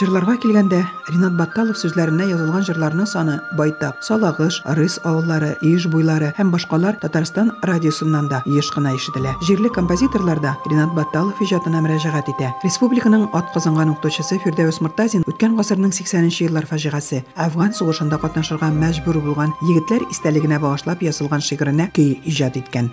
Җырларга 0.00 0.38
килгәндә, 0.40 0.78
Ринат 1.10 1.34
Батталов 1.36 1.76
сүзләренә 1.76 2.24
язылган 2.30 2.62
җырларның 2.64 3.04
саны 3.04 3.34
байтак. 3.58 3.98
Салагыш, 4.00 4.62
Рыс 4.78 4.94
авыллары, 5.04 5.50
Иш 5.60 5.84
буйлары 5.92 6.30
һәм 6.38 6.54
башкалар 6.54 6.96
Татарстан 7.02 7.50
радиосыннан 7.68 8.30
да 8.30 8.38
еш 8.48 8.70
кына 8.72 8.94
ишетелә. 8.96 9.34
Җирле 9.44 9.68
композиторлар 9.68 10.40
да 10.40 10.54
Ринат 10.70 10.94
Батталов 10.96 11.42
иҗатына 11.44 11.84
мөрәҗәгать 11.84 12.32
итә. 12.32 12.48
Республиканың 12.64 13.28
ат 13.36 13.52
кызынган 13.52 13.92
укытучысы 13.92 14.40
Фирдәүс 14.40 14.80
Муртазин 14.80 15.28
үткән 15.28 15.60
гасырның 15.60 15.92
80нче 15.92 16.48
еллар 16.48 16.64
фаҗигасы 16.64 17.20
Афган 17.36 17.76
сугышында 17.76 18.16
катнашырга 18.24 18.72
мәҗбүр 18.72 19.20
булган 19.20 19.52
егетләр 19.68 20.08
истәлегенә 20.08 20.64
багышлап 20.64 21.04
язылган 21.04 21.44
шигыренә 21.44 21.92
көй 21.92 22.16
иҗат 22.24 22.56
иткән. 22.56 22.88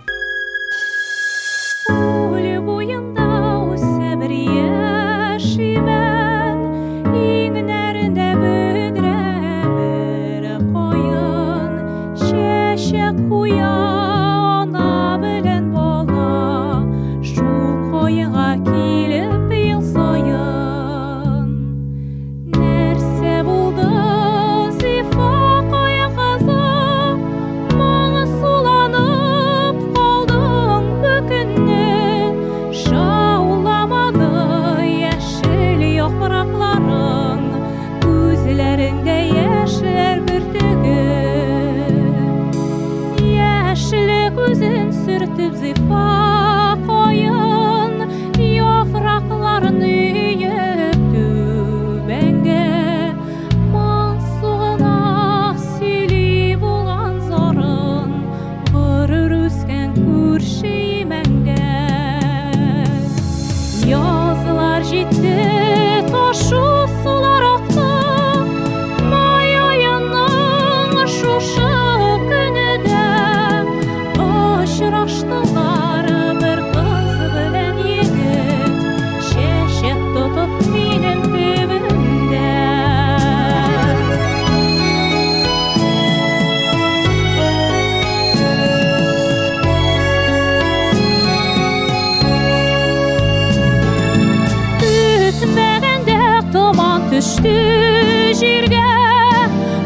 җиргә 98.34 98.88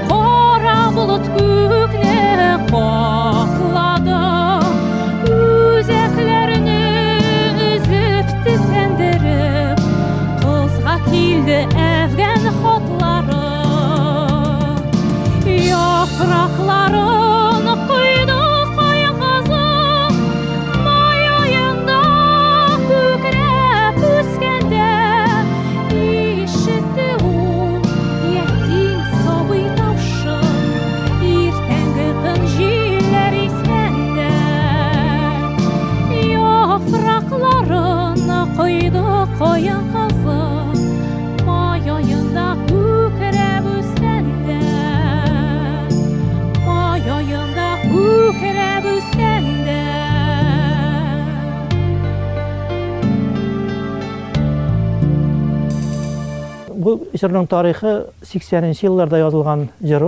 кара 0.10 0.80
болыт 0.96 1.26
күкне 1.36 2.16
каплады 2.72 4.22
үзәкләрне 5.36 6.80
өзеп 7.68 8.34
тетрәндереп 8.46 9.84
кызга 10.42 10.96
килде 11.10 11.60
Бұл 56.82 57.04
жырның 57.14 57.46
тарихы 57.46 57.92
80-нче 58.26 58.88
елларда 58.88 59.20
язылган 59.22 59.68
жыр. 59.86 60.08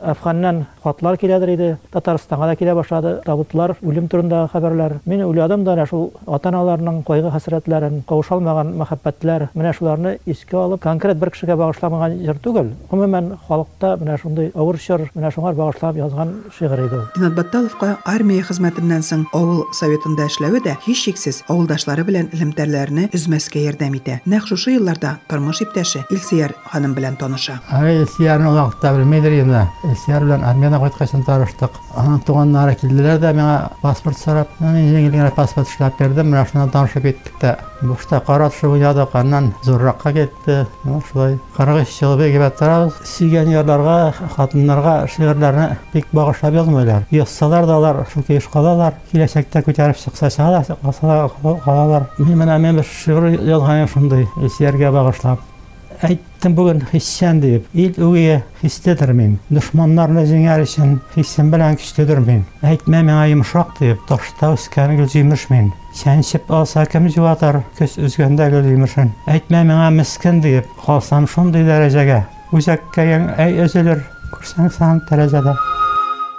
Афганнан 0.00 0.66
хатлар 0.82 1.16
киләдер 1.18 1.52
иде, 1.54 1.68
Татарстанга 1.92 2.46
да 2.46 2.56
килә 2.56 2.74
башлады. 2.78 3.16
Табутлар, 3.26 3.74
үлем 3.82 4.08
турындагы 4.08 4.50
хәбәрләр. 4.52 4.98
Мин 5.06 5.24
уйладым 5.26 5.64
да 5.64 5.86
шул 5.86 6.12
ата-аналарның 6.26 7.02
кайгы 7.06 7.32
хәсрәтләрен, 7.34 8.02
кавышалмаган 8.08 8.74
мәхәббәтләр, 8.78 9.48
менә 9.54 9.72
шуларны 9.74 10.18
искә 10.26 10.58
алып, 10.62 10.82
конкрет 10.82 11.18
бер 11.18 11.30
кешегә 11.34 11.56
багышламаган 11.56 12.18
җыр 12.22 12.38
түгел. 12.44 12.72
Гомумән 12.90 13.32
халыкта 13.48 13.96
менә 14.00 14.18
шундый 14.22 14.52
авыр 14.54 14.78
чор, 14.78 15.08
менә 15.14 15.32
шуңар 15.34 15.54
багышлап 15.58 15.96
язган 15.96 16.34
шигырь 16.56 16.86
иде. 16.86 17.02
Ринат 17.16 17.34
Батталовка 17.34 17.96
армия 18.04 18.42
хезмәтеннән 18.42 19.02
соң 19.02 19.26
авыл 19.32 19.64
советында 19.74 20.28
эшләве 20.30 20.62
дә 20.64 20.76
һичшиксез 20.86 21.42
авылдашлары 21.48 22.04
белән 22.06 22.30
элемтәрләрне 22.32 23.08
үзмәскә 23.14 23.62
ярдәм 23.66 23.98
итә. 23.98 24.20
Нәкъ 24.26 24.52
шушы 24.52 24.76
елларда 24.76 25.18
тормыш 25.28 25.62
иптәше 25.66 26.04
Илсияр 26.10 26.54
ханым 26.70 26.94
белән 26.94 27.16
таныша. 27.16 27.60
Илсиярны 27.72 28.52
вакытта 28.54 28.94
белмәдер 28.96 29.38
инде. 29.42 29.66
Илсияр 29.88 30.24
белән 30.24 30.44
армияда 30.44 30.78
кайткачан 30.82 31.24
таныштык. 31.24 31.74
Аның 31.96 32.20
туганнары 32.26 32.74
килделәр 32.78 33.18
дә 33.22 33.32
миңа 33.34 33.70
паспорт 33.82 34.18
сорап, 34.18 34.48
мин 34.60 35.30
паспорт 35.36 35.68
эшләп 35.68 35.98
бирдем, 35.98 36.28
менә 36.32 36.44
шуннан 36.50 36.70
танышып 36.70 37.02
киттек 37.08 37.40
дә. 37.40 37.56
Бушта 37.80 38.20
карат 38.20 38.54
шу 38.54 38.70
уйнадык, 38.72 39.14
аннан 39.14 39.52
зурракка 39.64 40.12
китте. 40.12 40.66
Менә 40.84 41.02
шулай 41.10 41.38
43 41.56 41.98
ел 42.02 42.16
бегә 42.18 42.50
торабыз. 42.58 42.94
Сөйгән 43.04 43.52
ярларга, 43.52 44.14
хатыннарга 44.36 45.06
шигырьләрне 45.08 45.78
бик 45.92 46.06
багышлап 46.12 46.54
язмыйлар. 46.54 47.06
Яссалар 47.10 47.66
да 47.66 47.76
алар 47.76 48.06
шул 48.12 48.22
кеш 48.22 48.48
калалар. 48.52 48.94
Киләчәктә 49.12 49.62
күтәреп 49.66 49.98
чыкса 49.98 50.30
чыгалар, 50.30 51.30
калалар. 51.64 52.10
Мен 52.18 52.76
бер 52.76 52.84
шигырь 52.84 53.40
язганым 53.40 53.88
шундый. 53.88 54.28
Әйттем 56.03 56.55
бүген 56.57 56.81
хиссән 56.89 57.39
дип, 57.39 57.67
ил 57.73 57.95
үгие 58.03 58.41
хистедер 58.59 59.13
мин. 59.15 59.37
Душманнарны 59.53 60.25
җиңәр 60.27 60.65
өчен 60.65 60.97
хиссем 61.13 61.51
белән 61.53 61.77
көчледер 61.79 62.19
мин. 62.19 62.41
Әйтмә 62.59 63.03
миңа 63.07 63.29
йомшак 63.31 63.77
дип, 63.79 64.01
ташта 64.09 64.51
үскән 64.57 64.97
гөл 64.97 65.07
җимеш 65.13 65.45
мин. 65.53 65.71
Сәнчеп 65.95 66.51
алса 66.51 66.83
кем 66.91 67.07
җуатар, 67.07 67.61
көз 67.79 67.95
үзгәндә 68.03 68.49
гөл 68.51 68.67
җимешен. 68.67 69.13
Әйтмә 69.31 69.63
миңа 69.69 69.91
мискин 69.95 70.41
дип, 70.43 70.67
калсам 70.83 71.29
шундый 71.29 71.63
дәрәҗәгә. 71.69 72.19
Үзәккә 72.51 73.07
яң 73.07 73.29
әй 73.39 73.61
өзелер, 73.63 74.03
күрсәң 74.33 74.73
сан 74.75 74.99
тәрәзәдә. 75.07 75.55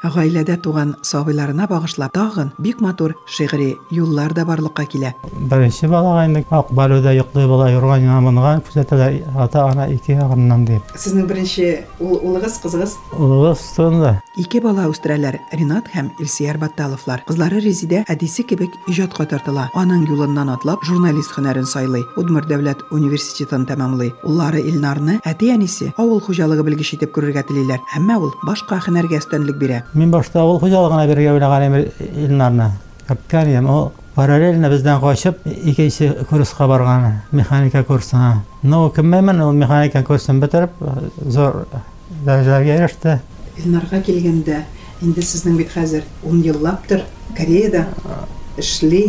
Гаиләдә 0.04 0.56
туган 0.64 0.96
сабыйларына 1.04 1.68
багышлап 1.68 2.14
тагын 2.16 2.54
бик 2.58 2.80
матур 2.80 3.16
шигъри 3.28 3.78
юллар 3.92 4.34
да 4.34 4.46
барлыкка 4.46 4.86
килә. 4.86 5.14
Беренче 5.52 5.88
балага 5.88 6.26
инде 6.26 6.46
ак 6.50 6.72
балуда 6.72 7.14
йоклый 7.14 7.48
бала 7.48 7.70
юрган 7.72 8.06
яманган 8.06 8.64
күзәтәләр 8.64 9.20
ата-ана 9.36 9.90
ике 9.92 10.14
ягыннан 10.14 10.66
дип. 10.66 10.82
Сезнең 10.96 11.28
беренче 11.28 11.86
улыгыз, 12.00 12.60
кызыгыз? 12.64 12.96
Улыбыз 13.18 13.66
тунда. 13.76 14.22
Ике 14.38 14.62
бала 14.62 14.88
үстерәләр 14.88 15.40
Ринат 15.52 15.90
һәм 15.92 16.14
Илсияр 16.20 16.58
Батталовлар. 16.58 17.26
Кызлары 17.28 17.60
Резидә 17.60 18.06
әдисе 18.08 18.44
кебек 18.48 18.72
иҗатка 18.88 19.26
тартыла. 19.28 19.68
Аның 19.76 20.08
юлыннан 20.08 20.54
атлап 20.54 20.86
журналист 20.88 21.36
һөнәрен 21.36 21.68
сайлый. 21.68 22.06
Удмурт 22.16 22.48
дәүләт 22.48 22.86
университетын 22.96 23.68
тәмамлый. 23.68 24.14
Уллары 24.24 24.62
Илнарны 24.64 25.20
әти-әнисе 25.28 25.92
авыл 25.98 26.22
хуҗалыгы 26.24 26.64
белгеч 26.64 26.94
итеп 26.96 27.12
күрергә 27.16 27.44
телиләр. 27.50 27.84
Әмма 27.98 28.20
ул 28.24 28.32
башка 28.48 28.80
һөнәргә 28.86 29.20
өстенлек 29.20 29.60
бирә. 29.60 29.84
Мин 29.94 30.12
башта 30.12 30.42
авыл 30.42 30.60
хуҗалыгына 30.60 31.08
бергә 31.08 31.34
уйлаган 31.34 31.86
Илнарны. 32.16 32.72
Капканиям 33.08 33.68
о 33.68 33.92
параллельно 34.16 34.70
бездән 34.70 35.00
качып 35.02 35.40
икенче 35.46 36.12
курска 36.30 36.68
барган 36.68 37.22
механика 37.32 37.84
курсына. 37.84 38.44
Ну, 38.62 38.90
кеммен 38.90 39.42
ул 39.42 39.52
механика 39.52 40.04
курсын 40.04 40.40
бетереп 40.40 40.72
зор 41.26 41.66
дәрәҗәгә 42.26 42.76
иреште. 42.76 43.20
Илнарга 43.58 44.02
килгәндә 44.02 44.64
инде 45.02 45.22
сезнең 45.22 45.58
бит 45.58 45.74
хәзер 45.74 46.04
10 46.24 46.46
еллаптыр 46.52 47.04
Кореяда 47.38 47.88
эшли. 48.58 49.08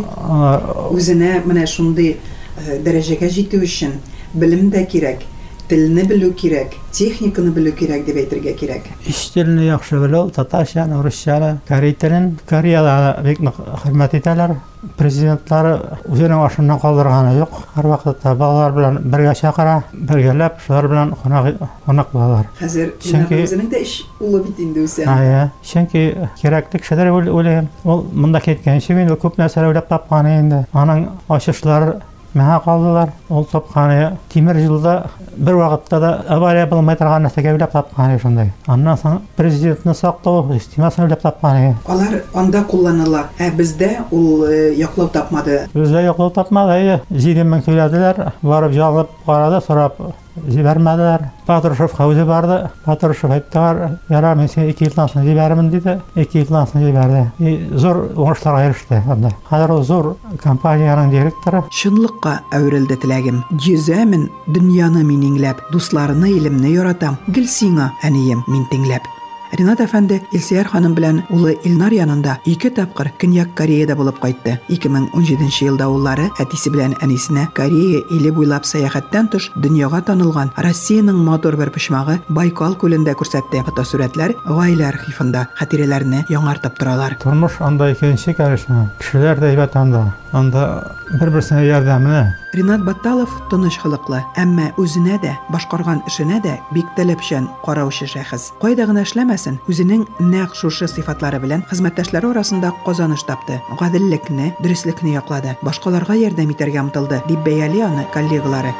Үзенә 0.91 1.43
менә 1.45 1.67
шундый 1.67 2.17
дәрәҗәгә 2.57 3.29
җитү 3.29 3.61
өчен 3.65 3.99
белем 4.33 4.69
дә 4.71 4.85
кирәк, 4.85 5.25
телне 5.71 6.03
белү 6.03 6.33
кирәк, 6.35 6.75
техниканы 6.91 7.53
белү 7.55 7.71
кирәк 7.79 8.03
дип 8.07 8.19
әйтергә 8.19 8.53
кирәк. 8.59 8.89
Иш 9.07 9.29
телене 9.31 9.69
яхшы 9.69 10.01
белү, 10.01 10.25
татарча, 10.35 10.83
урысча, 10.99 11.57
корей 11.67 11.93
телен 11.95 12.33
Кореяда 12.49 13.21
бик 13.23 13.39
нык 13.39 13.55
хөрмәт 13.85 14.17
итәләр. 14.19 14.57
Президентлары 14.97 15.75
үзенең 16.09 16.41
ашыннан 16.41 16.79
калдырганы 16.81 17.35
юк. 17.37 17.53
Һәр 17.75 17.87
вакытта 17.91 18.33
балалар 18.35 18.73
белән 18.73 18.97
бергә 19.13 19.35
чакыра, 19.37 19.75
бергәләп 19.93 20.57
шулар 20.65 20.87
белән 20.89 21.13
кунак 21.21 21.61
кунак 21.85 22.11
булалар. 22.11 22.49
Хәзер 22.59 22.95
үзенең 22.97 23.69
дә 23.69 23.83
эш 23.85 23.99
улы 24.19 24.41
бит 24.47 24.59
инде 24.59 24.83
үсә. 24.87 25.05
Ая, 25.05 25.51
чөнки 25.63 26.07
кирәкле 26.41 26.81
кешеләр 26.81 27.13
уйлыйм. 27.13 27.69
Ул 27.85 28.07
монда 28.11 28.41
киткәнче 28.41 28.97
мин 28.97 29.13
күп 29.21 29.37
нәрсә 29.37 29.67
уйлап 29.69 29.87
тапкан 29.87 30.27
инде. 30.33 30.65
Аның 30.73 31.11
ачышлары 31.29 31.99
миңа 32.33 32.59
калдылар. 32.63 33.11
Ул 33.29 33.45
тапканы 33.45 34.17
тимер 34.29 34.57
юлда 34.61 35.09
бер 35.35 35.55
вакытта 35.55 35.99
да 35.99 36.11
авария 36.29 36.65
булмай 36.67 36.95
торган 36.95 37.25
нәрсәгә 37.27 37.53
уйлап 37.55 37.71
тапкан 37.71 38.17
шундай. 38.19 38.51
Аннан 38.67 38.97
соң 38.97 39.19
президентны 39.37 39.95
сактау 39.95 40.45
системасын 40.53 41.05
уйлап 41.05 41.21
тапкан. 41.21 41.75
Алар 41.87 42.23
анда 42.33 42.63
кулланыла, 42.63 43.27
ә 43.39 43.51
бездә 43.55 44.05
ул 44.11 44.45
э, 44.45 44.73
яклау 44.77 45.09
тапмады. 45.09 45.67
Бездә 45.73 46.03
яклау 46.05 46.29
тапмады. 46.29 46.77
әйе. 46.79 47.01
Җиде 47.11 47.43
мең 47.43 47.63
түләделәр. 47.65 48.33
Барып 48.41 48.73
җалып 48.73 49.09
карады, 49.25 49.61
сорап 49.65 49.99
җибәрмәделәр. 50.35 51.29
Патрушев 51.45 51.93
үзе 51.99 52.25
барды. 52.25 52.69
Патрушев 52.85 53.31
әйттеләр, 53.31 53.99
"Яра, 54.09 54.35
мин 54.35 54.47
сине 54.47 54.73
2 54.73 54.85
елдан 54.85 55.07
соң 55.07 55.23
җибәрмен" 55.23 55.69
диде. 55.69 56.01
2 56.15 56.39
елдан 56.39 56.65
соң 56.65 56.81
җибәрде. 56.81 57.31
И 57.39 57.69
зур 57.75 58.11
уңышларга 58.15 58.69
эреште 58.69 59.03
анда. 59.09 59.31
Хәзер 59.49 59.71
ул 59.71 59.83
зур 59.83 60.17
компанияның 60.43 61.09
директоры. 61.09 61.63
Шынлыкка 61.71 62.41
әверелде 62.51 62.95
теләгем. 62.97 63.43
Йөзәмен 63.51 64.29
дөньяны 64.47 65.03
мин 65.03 65.21
иңләп, 65.21 65.71
дусларны, 65.71 66.29
илемне 66.29 66.71
яратам. 66.73 67.17
Гел 67.27 67.45
сиңа, 67.45 67.91
әнием, 68.03 68.43
мин 68.47 68.65
тиңләп. 68.71 69.20
Ринат 69.51 69.81
әфәнде 69.83 70.21
Илсияр 70.31 70.69
ханым 70.71 70.93
белән 70.95 71.17
улы 71.29 71.57
Илнар 71.67 71.91
янында 71.91 72.37
ике 72.47 72.69
тапкыр 72.71 73.09
Көньяк 73.19 73.51
Кореяда 73.55 73.97
булып 73.99 74.21
кайтты. 74.23 74.53
2017 74.71 75.65
елда 75.67 75.89
уллары 75.91 76.29
әтисе 76.39 76.71
белән 76.71 76.95
әнисенә 77.03 77.49
Корея 77.57 77.99
иле 78.15 78.31
буйлап 78.31 78.63
сәяхәттән 78.69 79.27
тыш 79.33 79.49
дөньяга 79.55 80.01
танылган 80.07 80.53
Россиянең 80.55 81.19
матур 81.27 81.57
бер 81.59 81.73
почмагы 81.75 82.21
Байкал 82.29 82.77
күлендә 82.79 83.17
күрсәтте. 83.19 83.65
Фотосурәтләр 83.67 84.37
гаилә 84.47 84.87
архивында 84.93 85.47
хатирәләрне 85.59 86.25
яңартып 86.31 86.79
торалар. 86.79 87.17
Тормыш 87.19 87.59
анда 87.59 87.91
икенче 87.91 88.31
кәрешмә. 88.37 88.87
Кешеләр 89.03 89.43
дә 89.43 89.51
әйбәт 89.51 89.75
анда. 89.75 90.05
Анда 90.31 90.63
бер-берсенә 91.11 91.67
ярдәмле. 91.67 92.29
Ринат 92.53 92.83
Батталов 92.83 93.31
тыныч 93.47 93.77
хылыклы, 93.79 94.17
әмма 94.35 94.73
үзенә 94.75 95.15
дә, 95.23 95.37
башкарган 95.53 96.01
эшенә 96.09 96.41
дә 96.43 96.57
бик 96.75 96.89
таләпчән 96.97 97.47
караучы 97.63 98.09
шәхес. 98.11 98.49
Кайда 98.59 98.89
гына 98.89 99.05
эшләмәсен, 99.07 99.61
үзенең 99.71 100.03
нәкъ 100.19 100.59
шушы 100.59 100.89
сыйфатлары 100.91 101.39
белән 101.39 101.63
хезмәттәшләре 101.69 102.33
арасында 102.33 102.73
казаныш 102.83 103.23
тапты. 103.23 103.61
Гаделлекне, 103.79 104.51
дөреслекне 104.59 105.15
яклады, 105.15 105.55
башкаларга 105.63 106.19
ярдәм 106.19 106.51
итәргә 106.51 106.83
омтылды, 106.83 107.21
дип 107.29 107.39
бәяли 107.47 107.85
аны 107.87 108.03
коллегалары. 108.11 108.75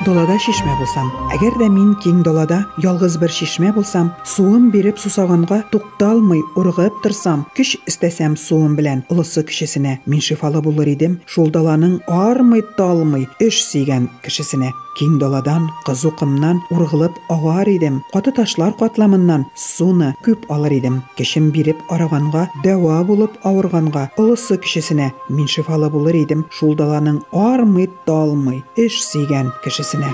Далада 0.00 0.38
шишмә 0.40 0.72
булсам, 0.78 1.10
әгәр 1.36 1.58
дә 1.60 1.66
мин 1.68 1.90
киң 2.00 2.22
далада 2.24 2.62
ялгыз 2.80 3.18
бер 3.20 3.28
шишмә 3.36 3.74
булсам, 3.76 4.08
суым 4.24 4.70
биреп 4.72 4.96
сусаганга 4.96 5.58
тукталмый 5.68 6.40
ургып 6.56 7.02
торсам, 7.04 7.42
көч 7.52 7.74
истәсәм 7.84 8.38
суым 8.40 8.78
белән 8.80 9.04
улысы 9.12 9.44
кешесенә, 9.44 9.98
мин 10.08 10.24
шифалы 10.24 10.64
булыр 10.64 10.88
идем, 10.94 11.20
шул 11.28 11.52
даланың 11.52 11.98
армый 12.08 12.64
талмый 12.78 13.28
эш 13.44 13.60
сөйгән 13.66 14.08
кешесенә. 14.24 14.72
Киң 15.00 15.14
даладан, 15.16 15.70
кызу 15.86 16.10
кымнан 16.12 16.58
ургылып 16.68 17.14
агар 17.32 17.70
идем, 17.72 18.02
каты 18.12 18.34
ташлар 18.36 18.74
катламыннан 18.76 19.46
суны 19.56 20.10
күп 20.26 20.44
алыр 20.52 20.74
идем. 20.76 20.98
Кешем 21.16 21.48
биреп 21.54 21.80
араганга, 21.88 22.50
дәва 22.60 23.00
булып 23.08 23.38
авырганга, 23.40 24.10
улысы 24.20 24.58
кешесенә, 24.60 25.14
мин 25.30 25.48
шифалы 25.48 25.88
булыр 25.88 26.20
идем, 26.20 26.44
шул 26.52 26.76
даланың 26.76 27.22
армый 27.32 27.88
талмый 28.04 28.60
эш 28.76 29.00
сөйгән 29.06 29.54
кешесенә. 29.64 30.12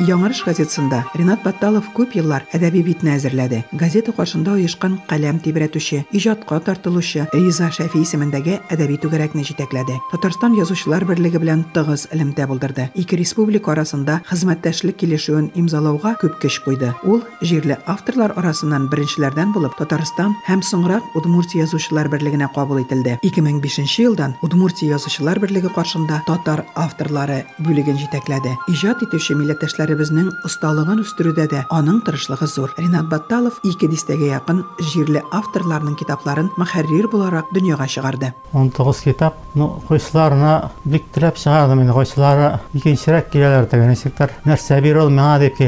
Яңарыш 0.00 0.40
газетасында 0.46 1.02
Ринат 1.18 1.42
Батталов 1.44 1.90
күп 1.92 2.14
еллар 2.16 2.46
әдәби 2.56 2.80
битне 2.86 3.12
әзерләде. 3.12 3.58
Газета 3.76 4.14
каршында 4.16 4.54
оешкан 4.56 4.94
каләм 5.08 5.36
тибрәтүче, 5.44 6.06
иҗатка 6.16 6.60
тартылучы 6.64 7.26
Риза 7.34 7.68
Шәфи 7.70 8.00
исемендәге 8.00 8.58
әдәби 8.72 8.96
түгәрәкне 9.02 9.44
җитәкләде. 9.44 9.98
Татарстан 10.10 10.56
Язучылар 10.56 11.04
берлеге 11.04 11.42
белән 11.42 11.66
тыгыз 11.76 12.06
элемтә 12.16 12.46
булдырды. 12.48 12.88
Ике 12.96 13.18
республика 13.20 13.74
арасында 13.74 14.22
хезмәттәшлек 14.30 14.96
килешүен 15.02 15.50
имзалауга 15.60 16.14
күп 16.22 16.40
көч 16.40 16.62
куйды. 16.64 16.94
Ул 17.04 17.20
җирле 17.44 17.76
авторлар 17.84 18.32
арасыннан 18.40 18.88
беренчеләрдән 18.88 19.52
булып 19.52 19.76
Татарстан 19.76 20.32
һәм 20.48 20.64
соңрак 20.64 21.12
Удмуртия 21.20 21.66
Язучылар 21.66 22.08
берлегенә 22.08 22.48
кабул 22.54 22.80
ителде. 22.80 23.18
2005 23.22 23.98
елдан 24.06 24.38
Удмуртия 24.42 24.96
Язучылар 24.96 25.38
берлеге 25.38 25.68
каршында 25.68 26.22
татар 26.26 26.64
авторлары 26.74 27.42
бүлеген 27.60 28.00
җитәкләде. 28.00 28.56
Иҗат 28.72 29.04
итүче 29.04 29.36
милләттәшләр 29.36 29.81
яшьләребезнең 29.82 30.28
осталыгын 30.46 31.00
үстерүдә 31.02 31.46
дә 31.50 31.62
аның 31.72 32.02
тырышлыгы 32.06 32.46
зур. 32.46 32.72
Ринат 32.78 33.08
Батталов 33.10 33.58
2 33.64 33.88
дистәгә 33.90 34.28
якын 34.30 34.62
җирле 34.78 35.22
авторларның 35.34 35.96
китапларын 35.98 36.50
мөхәррир 36.56 37.08
буларак 37.10 37.50
дөньяга 37.52 37.88
чыгарды. 37.88 38.32
19 38.52 39.02
китап, 39.02 39.34
ну, 39.54 39.82
койсыларына 39.88 40.70
бик 40.84 41.10
теләп 41.14 41.36
чыгардым 41.36 41.82
инде. 41.82 41.92
Койсылары 41.92 42.60
икенчерәк 42.74 43.32
киләләр 43.32 43.68
дигән 43.70 43.96
сектор. 43.96 44.30
Нәрсә 44.46 44.80
бир 44.82 45.02
ул 45.02 45.10
миңа 45.10 45.38
дип. 45.42 45.58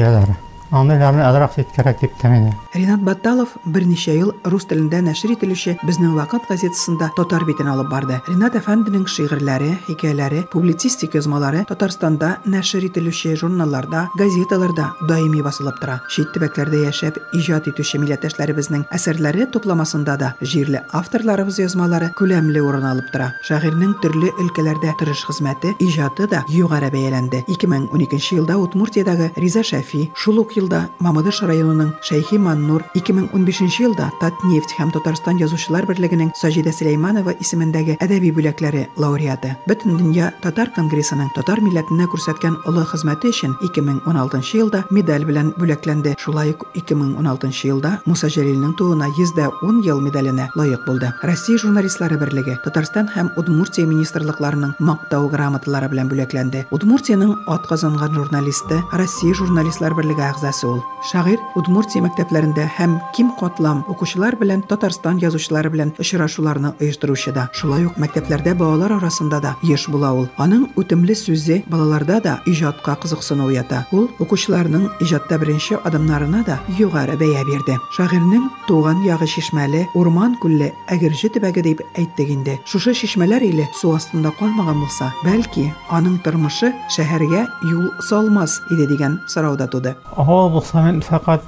Андыйларны 0.75 1.23
азрак 1.23 1.55
җиткерәк 1.55 2.01
дип 2.01 2.15
тәмин. 2.19 2.49
Ринат 2.75 2.99
Батталов 3.05 3.53
берничә 3.63 4.11
ел 4.17 4.33
рус 4.43 4.65
телендә 4.67 4.99
нәшер 5.05 5.31
ителүче 5.35 5.77
Безнең 5.87 6.15
вакыт 6.17 6.43
газетасында 6.49 7.11
татар 7.15 7.45
битен 7.47 7.69
алып 7.71 7.87
барды. 7.91 8.17
Ринат 8.27 8.57
әфәнденең 8.59 9.05
шигырьләре, 9.07 9.77
хикәяләре, 9.87 10.43
публицистик 10.51 11.15
язмалары 11.15 11.63
Татарстанда 11.69 12.41
нәшер 12.45 12.83
ителүче 12.89 13.35
журналларда, 13.39 14.09
газеталарда 14.19 14.89
даими 15.07 15.43
басылып 15.45 15.79
тора. 15.79 16.01
Чит 16.11 16.33
төбәкләрдә 16.35 16.83
яшәп 16.89 17.21
иҗат 17.39 17.69
итүче 17.71 18.01
милләттәшләребезнең 18.03 18.85
әсәрләре 18.95 19.47
тупламасында 19.53 20.17
да 20.19 20.33
җирле 20.41 20.83
авторларыбыз 20.91 21.61
язмалары 21.63 22.11
күләмле 22.19 22.63
урын 22.65 22.89
алып 22.91 23.11
тора. 23.13 23.31
Шагыйрьнең 23.47 23.95
төрле 24.03 24.33
өлкәләрдә 24.43 24.95
тырыш 24.99 25.23
хезмәте, 25.29 25.75
иҗаты 25.79 26.27
да 26.31 26.43
югары 26.51 26.91
бәяләнде. 26.91 27.45
2012 27.47 28.35
елда 28.41 28.57
Удмуртиядагы 28.59 29.31
Риза 29.39 29.63
Шәфи, 29.63 30.09
шул 30.15 30.39
ук 30.43 30.55
елда 30.65 30.89
Мамадыш 30.99 31.43
районының 31.45 31.91
Шәйхи 32.01 32.37
Маннур, 32.41 32.83
2015 32.97 33.79
елда 33.83 34.09
Татнефть 34.19 34.73
һәм 34.77 34.91
Татарстан 34.95 35.37
язучылар 35.37 35.85
берлегенең 35.85 36.31
Саҗидә 36.37 36.73
Сөләйманова 36.73 37.35
исемендәге 37.41 37.97
әдәби 38.01 38.31
бүләкләре 38.33 38.87
лауреаты. 38.97 39.53
Бөтен 39.69 39.97
дөнья 39.99 40.31
татар 40.41 40.71
конгрессының 40.75 41.29
татар 41.35 41.61
милләтенә 41.61 42.07
күрсәткән 42.09 42.57
олы 42.65 42.85
хезмәте 42.89 43.29
өчен 43.29 43.53
2016 43.61 44.57
елда 44.57 44.83
медаль 44.89 45.27
белән 45.27 45.53
бүләкләнде. 45.59 46.15
Шулай 46.17 46.55
ук 46.55 46.65
2016 46.73 47.65
елда 47.69 47.99
Муса 48.05 48.29
Җәлилнең 48.31 48.75
тууына 48.79 49.11
110 49.19 49.83
ел 49.85 50.01
медаленә 50.01 50.49
лаек 50.55 50.85
булды. 50.87 51.11
Россия 51.21 51.61
журналистлары 51.61 52.17
берлеге 52.17 52.57
Татарстан 52.65 53.09
һәм 53.13 53.33
Удмуртия 53.37 53.85
министрлыкларының 53.85 54.75
мактау 54.79 55.29
грамоталары 55.29 55.91
белән 55.93 56.09
бүләкләнде. 56.09 56.65
Удмуртиянең 56.71 57.35
атказанган 57.51 58.15
журналисты, 58.15 58.81
Россия 58.93 59.35
журналистлар 59.35 59.93
берлеге 59.95 60.23
әгъзасы 60.45 60.67
ул. 60.67 60.83
Шагыйрь 61.05 61.41
Удмуртия 61.55 62.03
мәктәпләрендә 62.03 62.65
һәм 62.77 62.97
ким 63.15 63.31
катлам 63.39 63.83
укучылар 63.89 64.35
белән 64.37 64.63
Татарстан 64.67 65.19
язучылары 65.21 65.69
белән 65.69 65.93
очрашуларны 65.99 66.73
оештыручы 66.79 67.31
да. 67.33 67.49
Шулай 67.53 67.85
ук 67.85 67.97
мәктәпләрдә 67.97 68.55
балалар 68.57 68.95
арасында 68.97 69.39
да 69.41 69.55
еш 69.63 69.87
була 69.89 70.11
ул. 70.13 70.27
Аның 70.37 70.67
үтемле 70.75 71.15
сүзе 71.15 71.63
балаларда 71.69 72.19
да 72.21 72.39
иҗатка 72.45 72.97
кызыксыну 73.01 73.47
уята. 73.47 73.85
Ул 73.91 74.09
укучыларның 74.19 74.89
иҗатта 75.01 75.37
беренче 75.37 75.79
адымнарына 75.83 76.43
да 76.45 76.59
югары 76.79 77.17
бәя 77.17 77.45
бирде. 77.45 77.77
Шагыйрьнең 77.97 78.49
туган 78.67 79.03
ягы 79.05 79.27
Шишмәле, 79.27 79.87
Урман 79.95 80.37
күлле, 80.41 80.71
Әгерҗе 80.89 81.29
төбәге 81.33 81.61
дип 81.65 81.81
әйттек 81.97 82.29
инде. 82.29 82.59
Шушы 82.65 82.93
шишмәләр 82.93 83.43
иле 83.45 83.67
су 83.75 83.93
астында 83.95 84.31
калмаган 84.39 84.79
булса, 84.81 85.11
бәлки 85.25 85.67
аның 85.93 86.19
тормышы 86.25 86.71
шәһәргә 86.93 87.45
юл 87.69 87.89
салмас 88.09 88.59
иде 88.71 88.87
дигән 88.89 89.19
сорау 89.27 89.57
да 89.57 89.67
туды. 89.67 89.95
Авыл 90.35 90.49
булса 90.49 90.81
мен 90.83 90.99
фақат 90.99 91.43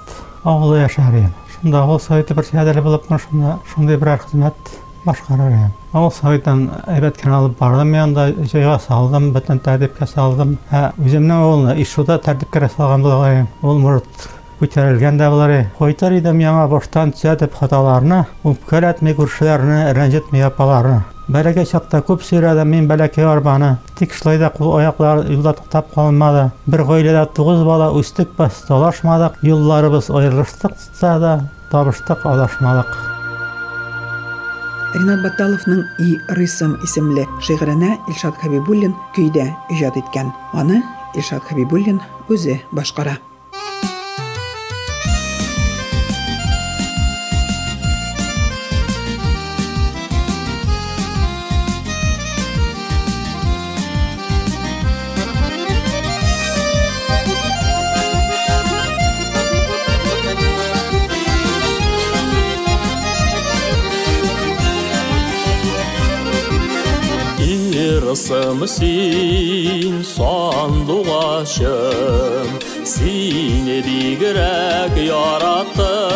авылда 0.45 0.85
яшәр 0.85 1.15
идем. 1.19 1.31
Шунда 1.51 1.81
авыл 1.83 1.99
советы 1.99 2.33
председателе 2.35 2.81
булып, 2.81 3.09
мен 3.09 3.19
шунда 3.19 3.57
шундай 3.73 3.97
бер 3.97 4.13
хезмәт 4.21 4.55
башкарар 5.03 5.51
идем. 5.51 5.73
Авыл 5.91 6.13
советтан 6.15 6.61
әйбәт 6.87 7.19
кенә 7.19 7.35
алып 7.35 7.57
бардым, 7.59 7.91
мен 7.91 8.01
анда 8.05 8.29
җайга 8.47 8.77
салдым, 8.79 9.33
бөтен 9.35 9.59
тәртипкә 9.59 10.07
салдым. 10.07 10.55
Ә 10.71 10.93
үземнең 11.03 11.35
авылны 11.35 11.75
ишуда 11.83 12.15
тәртипкә 12.23 12.71
салган 12.77 13.03
булган. 13.03 13.51
Ул 13.61 13.83
мурт 13.83 14.29
күтәрелгән 14.61 15.19
дә 15.19 15.29
булар. 15.35 15.55
Кайтар 15.77 16.15
идем 16.21 16.39
яңа 16.39 16.69
баштан 16.71 17.11
төзәтеп 17.11 17.59
хаталарны, 17.59 18.23
үпкәләтми 18.47 19.17
күршеләрне, 19.19 19.83
рәнҗетми 19.99 20.47
апаларны. 20.47 21.03
Бәләкәй 21.27 21.67
чакта 21.67 21.99
күп 22.07 22.21
сөйрәдем 22.23 22.69
мин 22.71 22.85
бәләкәй 22.87 23.25
арбаны. 23.27 23.73
Тик 23.99 24.13
шулай 24.15 24.37
да 24.39 24.49
кул 24.49 24.77
аяклар. 24.77 25.25
Бер 25.27 26.83
гаиләдә 26.87 27.25
9 27.35 27.65
бала 27.67 27.91
үстек 27.91 28.31
бас 28.37 28.63
талашмадык. 28.67 29.35
Юлларыбыз 29.43 30.09
аерылыштык 30.09 30.71
да, 31.01 31.49
табыштык, 31.69 32.25
адашмадык. 32.25 32.95
Ринат 34.95 35.19
Батталовның 35.21 35.81
«И 35.99 36.15
рысым» 36.39 36.77
исемле 36.81 37.27
шигыренә 37.43 37.97
Илшат 38.07 38.39
Хабибуллин 38.39 38.95
көйдә 39.13 39.49
иҗат 39.69 39.99
иткән. 39.99 40.31
Аны 40.53 40.81
Илшат 41.13 41.43
Хабибуллин 41.43 41.99
үзе 42.29 42.61
башкара. 42.71 43.17
Irısım 68.06 68.68
sin 68.68 70.02
sanduğaşım 70.02 71.68
Seni 72.84 73.84
bigirek 73.86 75.08
yarattım 75.08 76.12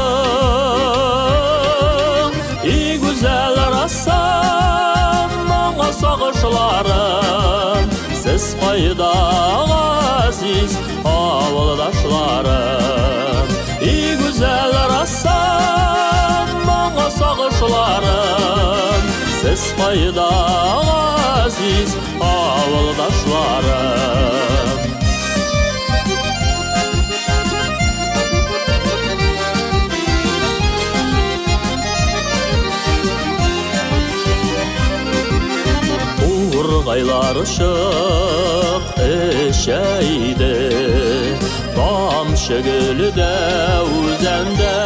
И 2.75 2.77
гүзәл 3.01 3.57
рассам 3.73 5.29
Моңа 5.49 5.89
сагышларым 6.01 7.85
Сез 8.21 8.45
кайда 8.61 9.13
газиз 9.71 10.73
авылдашларым 11.17 13.32
И 13.84 14.16
гүзәл 14.16 14.74
рассам 14.88 16.48
Моңа 16.64 17.08
сагышларым 17.12 19.02
Сез 19.42 19.64
кайда 19.76 20.30
газиз 21.44 21.92
авылдашларым 22.24 23.92
Ургайлар 36.24 37.36
шык 37.56 38.84
эшәйде 39.04 40.54
Тамчы 41.75 42.57
гөлдә 42.65 43.33
үзәндә 43.99 44.77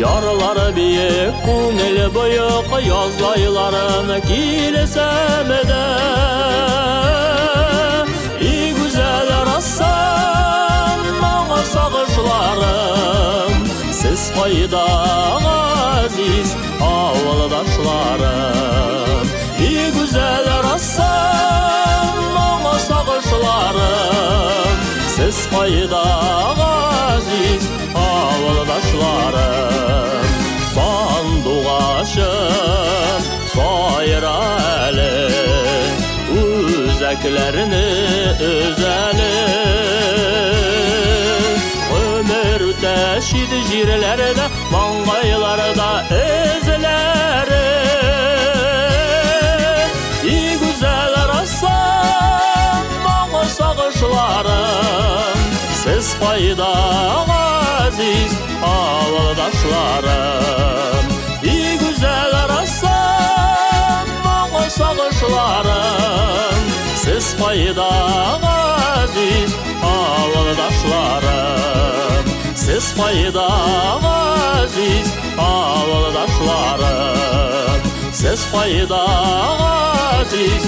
Ярлар 0.00 0.56
биек 0.72 1.36
күңел 1.44 1.98
боек 2.14 2.70
Яз 2.86 3.18
айларын 3.30 4.08
килсәм 4.24 5.50
дә 5.68 5.88
И 8.40 8.72
гүзәл 8.78 9.28
рассам 9.50 10.98
Моңа 11.20 11.60
сагышларым 11.74 13.52
Сез 14.00 14.22
кайда 14.36 14.86
газиз 15.44 16.50
авылдашларым 16.80 19.26
И 19.60 19.62
гүзәл 19.98 20.46
рассам 20.64 22.16
Моңа 22.16 22.24
сагышларым 22.24 22.43
Siz 25.35 25.49
qayda 25.49 26.03
aziz 26.65 27.63
avuldaşlarım 27.95 30.27
Sanduğaşım 30.75 32.23
soyra 33.53 34.37
əli 34.87 35.15
Üzəklərini 36.43 37.89
özəli 38.51 39.35
Ömür 41.99 42.61
ötəşidi 42.71 43.59
jirlərdə, 43.71 44.45
manqaylarda 44.71 45.91
el 46.21 46.44
Baydal 56.21 57.29
aziz 57.29 58.33
ağırdaşlarım 58.63 60.25
и 61.43 61.77
güzel 61.77 62.31
arasam 62.43 64.07
bana 64.25 64.69
сіз 64.69 65.75
Siz 66.95 67.35
baydan 67.41 68.41
aziz 68.41 69.51
ağırdaşlarım 69.83 71.35
сіз 72.55 72.93
baydan 72.99 74.03
aziz 74.03 75.13
ağırdaşlarım 75.39 77.15
Siz 78.13 78.45
baydan 78.53 79.59
aziz 80.19 80.63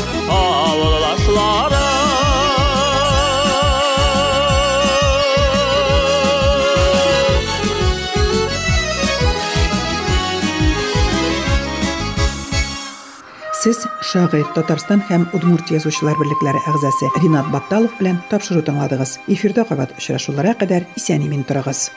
Сез 13.67 13.83
шагыйрь 14.07 14.49
Татарстан 14.55 15.03
һәм 15.09 15.27
Удмуртия 15.37 15.81
язучылар 15.81 16.17
берлекләре 16.21 16.63
әгъзасы 16.71 17.11
Ринат 17.21 17.51
Батталов 17.53 17.93
белән 17.99 18.23
тапшыру 18.31 18.63
тыңладыгыз. 18.65 19.19
Эфирдә 19.29 19.67
кабат 19.69 19.93
очрашуларга 19.99 20.55
кадәр 20.63 20.87
исән-имин 20.97 21.45
торыгыз. 21.49 21.91